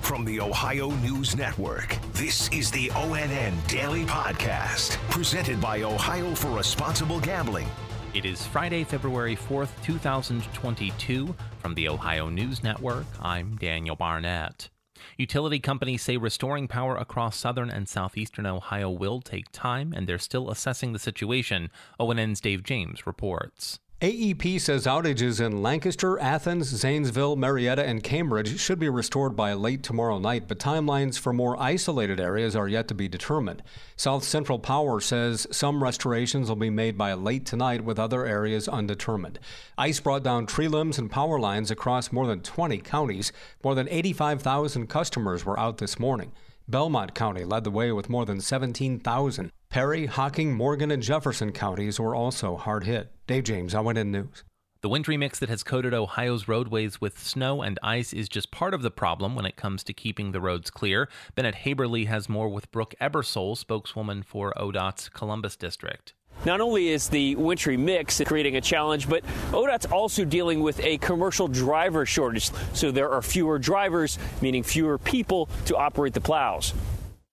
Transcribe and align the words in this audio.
From 0.00 0.24
the 0.24 0.40
Ohio 0.40 0.90
News 0.90 1.36
Network, 1.36 1.96
this 2.14 2.48
is 2.48 2.70
the 2.72 2.88
ONN 2.88 3.54
Daily 3.68 4.04
Podcast, 4.04 4.96
presented 5.08 5.60
by 5.60 5.82
Ohio 5.82 6.34
for 6.34 6.48
Responsible 6.48 7.20
Gambling. 7.20 7.68
It 8.12 8.24
is 8.24 8.44
Friday, 8.44 8.82
February 8.82 9.36
4th, 9.36 9.70
2022. 9.84 11.32
From 11.60 11.74
the 11.74 11.88
Ohio 11.88 12.28
News 12.28 12.64
Network, 12.64 13.06
I'm 13.20 13.56
Daniel 13.56 13.94
Barnett. 13.94 14.68
Utility 15.16 15.60
companies 15.60 16.02
say 16.02 16.16
restoring 16.16 16.66
power 16.66 16.96
across 16.96 17.36
southern 17.36 17.70
and 17.70 17.88
southeastern 17.88 18.46
Ohio 18.46 18.90
will 18.90 19.20
take 19.20 19.52
time, 19.52 19.92
and 19.94 20.08
they're 20.08 20.18
still 20.18 20.50
assessing 20.50 20.92
the 20.92 20.98
situation. 20.98 21.70
ONN's 22.00 22.40
Dave 22.40 22.64
James 22.64 23.06
reports. 23.06 23.78
AEP 24.00 24.58
says 24.58 24.86
outages 24.86 25.44
in 25.44 25.62
Lancaster, 25.62 26.18
Athens, 26.20 26.68
Zanesville, 26.68 27.36
Marietta, 27.36 27.84
and 27.84 28.02
Cambridge 28.02 28.58
should 28.58 28.78
be 28.78 28.88
restored 28.88 29.36
by 29.36 29.52
late 29.52 29.82
tomorrow 29.82 30.18
night, 30.18 30.44
but 30.48 30.58
timelines 30.58 31.18
for 31.18 31.34
more 31.34 31.60
isolated 31.60 32.18
areas 32.18 32.56
are 32.56 32.66
yet 32.66 32.88
to 32.88 32.94
be 32.94 33.08
determined. 33.08 33.62
South 33.96 34.24
Central 34.24 34.58
Power 34.58 35.00
says 35.00 35.46
some 35.50 35.84
restorations 35.84 36.48
will 36.48 36.56
be 36.56 36.70
made 36.70 36.96
by 36.96 37.12
late 37.12 37.44
tonight, 37.44 37.84
with 37.84 37.98
other 37.98 38.24
areas 38.24 38.68
undetermined. 38.68 39.38
Ice 39.76 40.00
brought 40.00 40.22
down 40.22 40.46
tree 40.46 40.68
limbs 40.68 40.98
and 40.98 41.10
power 41.10 41.38
lines 41.38 41.70
across 41.70 42.10
more 42.10 42.26
than 42.26 42.40
20 42.40 42.78
counties. 42.78 43.32
More 43.62 43.74
than 43.74 43.86
85,000 43.90 44.86
customers 44.86 45.44
were 45.44 45.60
out 45.60 45.76
this 45.76 45.98
morning. 45.98 46.32
Belmont 46.66 47.14
County 47.14 47.44
led 47.44 47.64
the 47.64 47.70
way 47.70 47.92
with 47.92 48.08
more 48.08 48.24
than 48.24 48.40
17,000. 48.40 49.52
Perry, 49.70 50.06
Hocking, 50.06 50.52
Morgan, 50.52 50.90
and 50.90 51.00
Jefferson 51.00 51.52
counties 51.52 52.00
were 52.00 52.12
also 52.12 52.56
hard 52.56 52.82
hit. 52.82 53.12
Dave 53.28 53.44
James, 53.44 53.72
ONN 53.72 54.08
News. 54.08 54.42
The 54.80 54.88
wintry 54.88 55.16
mix 55.16 55.38
that 55.38 55.48
has 55.48 55.62
coated 55.62 55.94
Ohio's 55.94 56.48
roadways 56.48 57.00
with 57.00 57.20
snow 57.20 57.62
and 57.62 57.78
ice 57.80 58.12
is 58.12 58.28
just 58.28 58.50
part 58.50 58.74
of 58.74 58.82
the 58.82 58.90
problem 58.90 59.36
when 59.36 59.46
it 59.46 59.54
comes 59.54 59.84
to 59.84 59.92
keeping 59.92 60.32
the 60.32 60.40
roads 60.40 60.70
clear. 60.70 61.08
Bennett 61.36 61.54
Haeberle 61.54 62.08
has 62.08 62.28
more 62.28 62.48
with 62.48 62.72
Brooke 62.72 62.96
Ebersole, 63.00 63.56
spokeswoman 63.56 64.24
for 64.24 64.52
ODOT's 64.56 65.08
Columbus 65.08 65.54
District. 65.54 66.14
Not 66.44 66.60
only 66.60 66.88
is 66.88 67.08
the 67.08 67.36
wintry 67.36 67.76
mix 67.76 68.20
creating 68.26 68.56
a 68.56 68.60
challenge, 68.60 69.08
but 69.08 69.22
ODOT's 69.52 69.86
also 69.86 70.24
dealing 70.24 70.62
with 70.62 70.80
a 70.80 70.98
commercial 70.98 71.46
driver 71.46 72.04
shortage. 72.04 72.50
So 72.72 72.90
there 72.90 73.12
are 73.12 73.22
fewer 73.22 73.60
drivers, 73.60 74.18
meaning 74.42 74.64
fewer 74.64 74.98
people 74.98 75.48
to 75.66 75.76
operate 75.76 76.14
the 76.14 76.20
plows. 76.20 76.74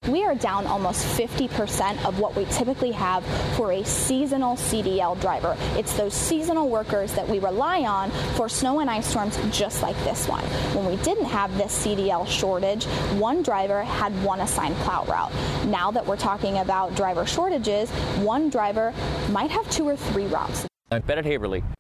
We 0.08 0.24
are 0.24 0.36
down 0.36 0.68
almost 0.68 1.06
50% 1.18 2.06
of 2.06 2.20
what 2.20 2.34
we 2.34 2.46
typically 2.46 2.94
have 2.94 3.26
for 3.58 3.74
a 3.74 3.84
seasonal 3.84 4.56
CDL 4.56 5.20
driver. 5.20 5.58
It's 5.76 5.94
those 5.98 6.14
seasonal 6.14 6.70
workers 6.70 7.12
that 7.14 7.28
we 7.28 7.40
rely 7.40 7.82
on 7.82 8.12
for 8.36 8.48
snow 8.48 8.80
and 8.80 8.90
ice 8.90 9.06
storms 9.06 9.38
just 9.52 9.82
like 9.82 9.98
this 10.06 10.26
one. 10.26 10.46
When 10.74 10.86
we 10.86 10.96
didn't 11.04 11.26
have 11.26 11.56
this 11.58 11.86
CDL 11.86 12.26
shortage, 12.26 12.86
one 13.20 13.44
driver 13.44 13.84
had 13.84 14.14
one 14.24 14.40
assigned 14.40 14.76
plow 14.78 15.04
route. 15.06 15.34
Now 15.66 15.92
that 15.92 16.06
we're 16.06 16.16
talking 16.16 16.60
about 16.60 16.96
driver 16.96 17.26
shortages, 17.26 17.90
one 18.22 18.50
driver 18.50 18.94
might 19.32 19.52
have 19.52 19.70
two 19.70 19.86
or 19.86 19.98
three 19.98 20.28
routes. 20.28 20.66
I'm 20.90 21.02
Bennett 21.02 21.26
Haeberle. 21.26 21.77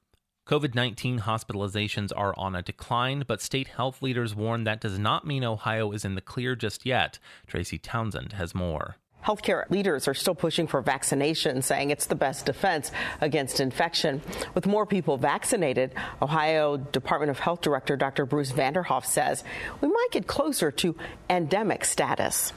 COVID 0.47 0.75
19 0.75 1.19
hospitalizations 1.19 2.13
are 2.15 2.33
on 2.37 2.55
a 2.55 2.61
decline, 2.61 3.25
but 3.27 3.41
state 3.41 3.67
health 3.67 4.01
leaders 4.01 4.33
warn 4.33 4.63
that 4.63 4.79
does 4.79 4.97
not 4.97 5.27
mean 5.27 5.43
Ohio 5.43 5.91
is 5.91 6.05
in 6.05 6.15
the 6.15 6.21
clear 6.21 6.55
just 6.55 6.85
yet. 6.85 7.19
Tracy 7.47 7.77
Townsend 7.77 8.31
has 8.31 8.55
more. 8.55 8.95
Healthcare 9.25 9.69
leaders 9.69 10.07
are 10.07 10.13
still 10.13 10.35
pushing 10.35 10.65
for 10.65 10.81
vaccination, 10.81 11.61
saying 11.61 11.89
it's 11.89 12.05
the 12.05 12.15
best 12.15 12.45
defense 12.45 12.93
against 13.19 13.59
infection. 13.59 14.21
With 14.53 14.65
more 14.65 14.85
people 14.85 15.17
vaccinated, 15.17 15.93
Ohio 16.21 16.77
Department 16.77 17.29
of 17.29 17.39
Health 17.39 17.59
Director 17.59 17.97
Dr. 17.97 18.25
Bruce 18.25 18.53
Vanderhoff 18.53 19.03
says 19.03 19.43
we 19.81 19.89
might 19.89 20.11
get 20.11 20.27
closer 20.27 20.71
to 20.71 20.95
endemic 21.29 21.83
status. 21.83 22.53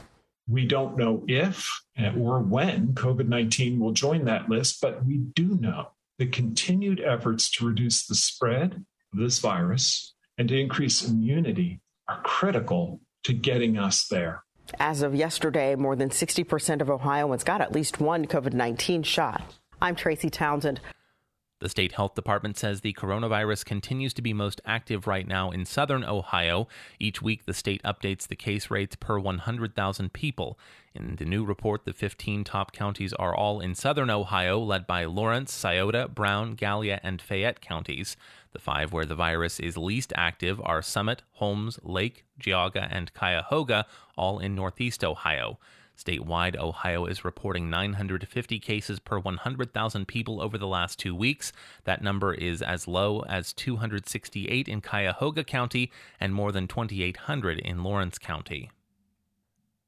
We 0.47 0.65
don't 0.65 0.95
know 0.95 1.25
if 1.27 1.81
uh, 1.99 2.13
or 2.17 2.39
when 2.39 2.93
COVID 2.93 3.27
19 3.27 3.81
will 3.81 3.91
join 3.91 4.23
that 4.25 4.47
list, 4.47 4.79
but 4.79 5.05
we 5.05 5.17
do 5.17 5.57
know 5.59 5.89
the 6.21 6.27
continued 6.27 7.01
efforts 7.03 7.49
to 7.49 7.65
reduce 7.65 8.05
the 8.05 8.13
spread 8.13 8.85
of 9.11 9.17
this 9.17 9.39
virus 9.39 10.13
and 10.37 10.47
to 10.47 10.55
increase 10.55 11.03
immunity 11.03 11.81
are 12.07 12.21
critical 12.21 13.01
to 13.23 13.33
getting 13.33 13.75
us 13.75 14.05
there. 14.07 14.43
As 14.79 15.01
of 15.01 15.15
yesterday, 15.15 15.73
more 15.73 15.95
than 15.95 16.11
60% 16.11 16.79
of 16.79 16.91
Ohioans 16.91 17.43
got 17.43 17.59
at 17.59 17.71
least 17.71 17.99
one 17.99 18.27
COVID 18.27 18.53
19 18.53 19.01
shot. 19.01 19.41
I'm 19.81 19.95
Tracy 19.95 20.29
Townsend. 20.29 20.79
The 21.61 21.69
state 21.69 21.91
health 21.91 22.15
department 22.15 22.57
says 22.57 22.81
the 22.81 22.93
coronavirus 22.93 23.65
continues 23.65 24.15
to 24.15 24.23
be 24.23 24.33
most 24.33 24.61
active 24.65 25.05
right 25.05 25.27
now 25.27 25.51
in 25.51 25.63
southern 25.63 26.03
Ohio. 26.03 26.67
Each 26.99 27.21
week, 27.21 27.45
the 27.45 27.53
state 27.53 27.83
updates 27.83 28.27
the 28.27 28.35
case 28.35 28.71
rates 28.71 28.95
per 28.95 29.19
100,000 29.19 30.11
people. 30.11 30.57
In 30.95 31.17
the 31.17 31.23
new 31.23 31.45
report, 31.45 31.85
the 31.85 31.93
15 31.93 32.43
top 32.43 32.71
counties 32.71 33.13
are 33.13 33.35
all 33.35 33.59
in 33.59 33.75
southern 33.75 34.09
Ohio, 34.09 34.57
led 34.57 34.87
by 34.87 35.05
Lawrence, 35.05 35.53
Scioto, 35.53 36.07
Brown, 36.07 36.55
Gallia, 36.55 36.99
and 37.03 37.21
Fayette 37.21 37.61
counties. 37.61 38.17
The 38.53 38.59
five 38.59 38.91
where 38.91 39.05
the 39.05 39.13
virus 39.13 39.59
is 39.59 39.77
least 39.77 40.11
active 40.15 40.59
are 40.63 40.81
Summit, 40.81 41.21
Holmes, 41.33 41.77
Lake, 41.83 42.25
Geauga, 42.39 42.87
and 42.89 43.13
Cuyahoga, 43.13 43.85
all 44.17 44.39
in 44.39 44.55
northeast 44.55 45.03
Ohio. 45.03 45.59
Statewide, 46.01 46.57
Ohio 46.57 47.05
is 47.05 47.23
reporting 47.23 47.69
950 47.69 48.59
cases 48.59 48.99
per 48.99 49.19
100,000 49.19 50.07
people 50.07 50.41
over 50.41 50.57
the 50.57 50.67
last 50.67 50.97
two 50.97 51.13
weeks. 51.13 51.53
That 51.83 52.01
number 52.01 52.33
is 52.33 52.61
as 52.61 52.87
low 52.87 53.21
as 53.21 53.53
268 53.53 54.67
in 54.67 54.81
Cuyahoga 54.81 55.43
County 55.43 55.91
and 56.19 56.33
more 56.33 56.51
than 56.51 56.67
2,800 56.67 57.59
in 57.59 57.83
Lawrence 57.83 58.17
County. 58.17 58.71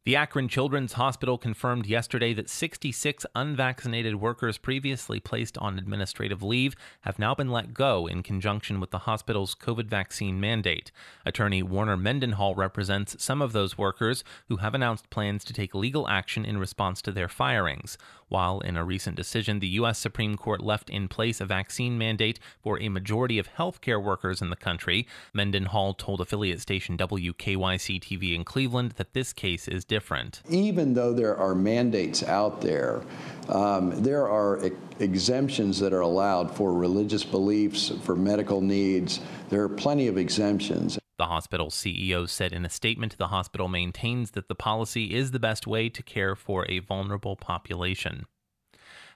The 0.05 0.17
Akron 0.17 0.49
Children's 0.49 0.93
Hospital 0.93 1.37
confirmed 1.37 1.85
yesterday 1.85 2.33
that 2.33 2.49
66 2.49 3.25
unvaccinated 3.35 4.15
workers 4.15 4.57
previously 4.57 5.21
placed 5.21 5.57
on 5.59 5.79
administrative 5.79 6.43
leave 6.43 6.75
have 7.03 7.19
now 7.19 7.33
been 7.33 7.49
let 7.49 7.73
go 7.73 8.05
in 8.05 8.21
conjunction 8.21 8.81
with 8.81 8.91
the 8.91 8.97
hospital's 9.07 9.55
COVID 9.55 9.85
vaccine 9.85 10.41
mandate. 10.41 10.91
Attorney 11.25 11.63
Warner 11.63 11.95
Mendenhall 11.95 12.53
represents 12.53 13.15
some 13.23 13.41
of 13.41 13.53
those 13.53 13.77
workers 13.77 14.25
who 14.49 14.57
have 14.57 14.75
announced 14.75 15.09
plans 15.09 15.45
to 15.45 15.53
take 15.53 15.73
legal 15.73 16.05
action 16.09 16.43
in 16.43 16.57
response 16.57 17.01
to 17.03 17.13
their 17.13 17.29
firings. 17.29 17.97
While 18.27 18.61
in 18.61 18.75
a 18.75 18.83
recent 18.83 19.15
decision, 19.15 19.59
the 19.59 19.67
U.S. 19.79 19.99
Supreme 19.99 20.35
Court 20.37 20.59
left 20.59 20.89
in 20.89 21.07
place 21.07 21.39
a 21.39 21.45
vaccine 21.45 21.97
mandate 21.97 22.39
for 22.61 22.81
a 22.81 22.89
majority 22.89 23.37
of 23.37 23.47
healthcare 23.47 24.03
workers 24.03 24.41
in 24.41 24.49
the 24.49 24.55
country, 24.55 25.07
Mendenhall 25.33 25.93
told 25.93 26.19
affiliate 26.19 26.59
station 26.59 26.97
WKYC 26.97 28.01
TV 28.01 28.35
in 28.35 28.43
Cleveland 28.43 28.93
that 28.97 29.13
this 29.13 29.33
case 29.33 29.67
is 29.67 29.85
different. 29.93 30.41
Even 30.49 30.95
though 30.95 31.13
there 31.13 31.37
are 31.37 31.53
mandates 31.53 32.23
out 32.23 32.61
there, 32.61 33.01
um, 33.49 34.01
there 34.01 34.27
are 34.27 34.65
ex- 34.65 34.75
exemptions 34.99 35.79
that 35.79 35.93
are 35.93 36.01
allowed 36.01 36.49
for 36.55 36.73
religious 36.73 37.23
beliefs, 37.23 37.91
for 38.01 38.15
medical 38.15 38.59
needs. 38.59 39.19
There 39.49 39.61
are 39.61 39.69
plenty 39.69 40.07
of 40.07 40.17
exemptions. 40.17 40.97
The 41.19 41.25
hospital 41.27 41.67
CEO 41.67 42.27
said 42.27 42.53
in 42.53 42.65
a 42.65 42.69
statement 42.69 43.19
the 43.19 43.27
hospital 43.27 43.67
maintains 43.67 44.31
that 44.31 44.47
the 44.47 44.55
policy 44.55 45.13
is 45.13 45.29
the 45.29 45.39
best 45.39 45.67
way 45.67 45.89
to 45.89 46.01
care 46.01 46.35
for 46.35 46.65
a 46.67 46.79
vulnerable 46.79 47.35
population. 47.35 48.25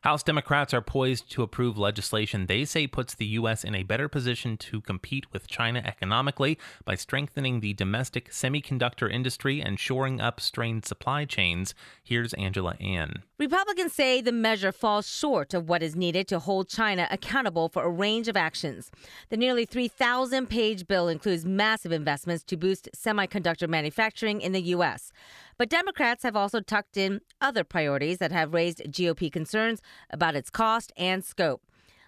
House 0.02 0.24
Democrats 0.24 0.74
are 0.74 0.82
poised 0.82 1.30
to 1.32 1.44
approve 1.44 1.78
legislation 1.78 2.46
they 2.46 2.66
say 2.66 2.88
puts 2.88 3.16
the 3.16 3.26
U.S. 3.26 3.64
in 3.64 3.76
a 3.76 3.84
better 3.84 4.08
position 4.08 4.58
to 4.58 4.82
compete 4.82 5.32
with 5.34 5.48
China 5.48 5.82
economically 5.84 6.58
by 6.86 6.96
strengthening 6.96 7.60
the 7.60 7.74
domestic 7.74 8.32
semiconductor 8.32 9.12
industry 9.12 9.62
and 9.62 9.80
shoring 9.80 10.22
up 10.22 10.40
strained 10.40 10.86
supply 10.86 11.26
chains. 11.26 11.74
Here's 12.04 12.34
Angela 12.36 12.76
An. 12.80 13.24
Republicans 13.40 13.94
say 13.94 14.22
the 14.22 14.32
measure 14.32 14.72
falls 14.72 15.08
short 15.08 15.54
of 15.54 15.70
what 15.70 15.84
is 15.84 15.96
needed 15.96 16.28
to 16.28 16.40
hold 16.40 16.70
China 16.70 17.08
accountable 17.12 17.70
for 17.70 17.84
a 17.84 17.90
range 17.90 18.28
of 18.28 18.38
actions. 18.38 18.92
The 19.30 19.38
nearly 19.38 19.66
3,000 19.66 20.48
page 20.48 20.88
bill 20.88 21.08
includes 21.08 21.46
massive 21.46 21.92
investments 21.92 22.44
to 22.46 22.58
boost 22.58 22.90
semiconductor 22.96 23.68
manufacturing 23.68 24.42
in 24.42 24.52
the 24.52 24.62
U.S. 24.62 25.12
But 25.58 25.70
Democrats 25.70 26.24
have 26.24 26.36
also 26.36 26.62
tucked 26.62 26.98
in 26.98 27.22
other 27.42 27.64
priorities 27.64 28.20
that 28.20 28.32
have 28.32 28.54
raised 28.54 28.84
GOP 28.86 29.32
concerns 29.32 29.82
about 30.12 30.36
its 30.36 30.50
cost 30.52 30.92
and 30.96 31.26
scope. 31.26 31.64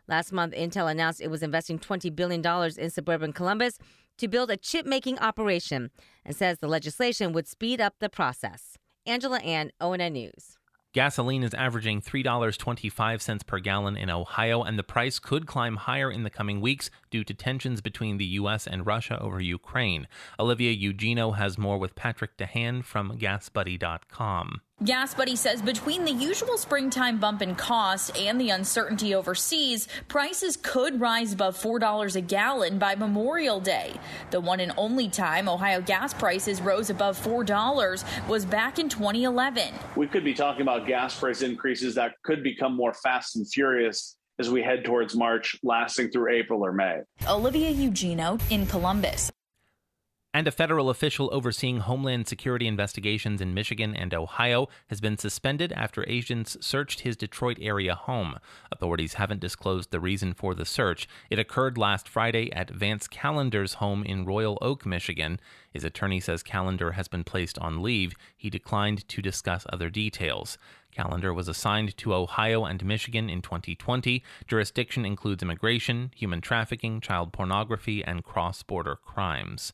Last 0.07 0.31
month, 0.31 0.53
Intel 0.53 0.89
announced 0.89 1.21
it 1.21 1.31
was 1.31 1.43
investing 1.43 1.79
$20 1.79 2.15
billion 2.15 2.43
in 2.77 2.89
suburban 2.89 3.33
Columbus 3.33 3.77
to 4.17 4.27
build 4.27 4.51
a 4.51 4.57
chip 4.57 4.85
making 4.85 5.17
operation 5.19 5.89
and 6.25 6.35
says 6.35 6.59
the 6.59 6.67
legislation 6.67 7.33
would 7.33 7.47
speed 7.47 7.81
up 7.81 7.95
the 7.99 8.09
process. 8.09 8.77
Angela 9.05 9.39
An, 9.39 9.71
ONN 9.81 10.11
News. 10.11 10.58
Gasoline 10.91 11.43
is 11.43 11.53
averaging 11.53 12.01
$3.25 12.01 13.45
per 13.45 13.59
gallon 13.59 13.95
in 13.95 14.09
Ohio, 14.09 14.63
and 14.63 14.79
the 14.79 14.83
price 14.83 15.19
could 15.19 15.45
climb 15.45 15.75
higher 15.75 16.11
in 16.11 16.23
the 16.23 16.31
coming 16.31 16.61
weeks 16.61 16.89
due 17.11 17.23
to 17.25 17.33
tensions 17.35 17.79
between 17.79 18.17
the 18.17 18.25
U.S. 18.25 18.65
and 18.65 18.87
Russia 18.87 19.21
over 19.21 19.39
Ukraine. 19.39 20.07
Olivia 20.39 20.71
Eugenio 20.71 21.31
has 21.31 21.59
more 21.59 21.77
with 21.77 21.93
Patrick 21.93 22.37
DeHaan 22.37 22.83
from 22.83 23.19
GasBuddy.com. 23.19 24.61
Gas 24.85 25.13
Buddy 25.13 25.35
says 25.35 25.61
between 25.61 26.05
the 26.05 26.11
usual 26.11 26.57
springtime 26.57 27.19
bump 27.19 27.41
in 27.41 27.53
cost 27.53 28.17
and 28.17 28.39
the 28.39 28.51
uncertainty 28.51 29.13
overseas, 29.13 29.89
prices 30.07 30.55
could 30.55 31.01
rise 31.01 31.33
above 31.33 31.61
$4 31.61 32.15
a 32.15 32.21
gallon 32.21 32.79
by 32.79 32.95
Memorial 32.95 33.59
Day. 33.59 33.91
The 34.31 34.39
one 34.39 34.61
and 34.61 34.71
only 34.77 35.09
time 35.09 35.49
Ohio 35.49 35.81
gas 35.81 36.13
prices 36.13 36.61
rose 36.61 36.89
above 36.89 37.21
$4 37.21 38.05
was 38.29 38.45
back 38.45 38.79
in 38.79 38.87
2011. 38.87 39.73
We 39.97 40.07
could 40.07 40.23
be 40.23 40.33
talking 40.33 40.61
about 40.61 40.87
gas 40.87 41.19
price 41.19 41.41
increases 41.41 41.95
that 41.95 42.13
could 42.23 42.41
become 42.41 42.73
more 42.73 42.93
fast 42.93 43.35
and 43.35 43.45
furious 43.45 44.15
as 44.39 44.49
we 44.49 44.63
head 44.63 44.85
towards 44.85 45.13
March, 45.13 45.57
lasting 45.61 46.11
through 46.11 46.33
April 46.33 46.65
or 46.65 46.71
May. 46.71 46.99
Olivia 47.27 47.69
Eugenio 47.69 48.37
in 48.49 48.65
Columbus. 48.65 49.29
And 50.31 50.47
a 50.47 50.51
federal 50.51 50.91
official 50.91 51.27
overseeing 51.33 51.79
Homeland 51.79 52.27
Security 52.27 52.67
investigations 52.67 53.41
in 53.41 53.55
Michigan 53.55 53.95
and 53.95 54.13
Ohio 54.13 54.67
has 54.87 55.01
been 55.01 55.17
suspended 55.17 55.73
after 55.73 56.07
agents 56.07 56.55
searched 56.61 56.99
his 56.99 57.17
Detroit 57.17 57.57
area 57.59 57.95
home. 57.95 58.37
Authorities 58.71 59.15
haven't 59.15 59.39
disclosed 59.39 59.89
the 59.89 59.99
reason 59.99 60.35
for 60.35 60.53
the 60.53 60.65
search. 60.65 61.07
It 61.31 61.39
occurred 61.39 61.79
last 61.79 62.07
Friday 62.07 62.53
at 62.53 62.69
Vance 62.69 63.07
Callender's 63.07 63.75
home 63.75 64.03
in 64.03 64.23
Royal 64.23 64.59
Oak, 64.61 64.85
Michigan. 64.85 65.39
His 65.71 65.83
attorney 65.83 66.19
says 66.19 66.43
Callender 66.43 66.91
has 66.91 67.07
been 67.07 67.23
placed 67.23 67.57
on 67.57 67.81
leave. 67.81 68.13
He 68.37 68.51
declined 68.51 69.07
to 69.07 69.23
discuss 69.23 69.65
other 69.73 69.89
details. 69.89 70.59
Callender 70.95 71.33
was 71.33 71.47
assigned 71.47 71.97
to 71.97 72.13
Ohio 72.13 72.65
and 72.65 72.85
Michigan 72.85 73.31
in 73.31 73.41
2020. 73.41 74.23
Jurisdiction 74.47 75.05
includes 75.05 75.41
immigration, 75.41 76.11
human 76.15 76.39
trafficking, 76.39 77.01
child 77.01 77.33
pornography, 77.33 78.03
and 78.03 78.23
cross 78.23 78.61
border 78.61 78.95
crimes. 78.95 79.73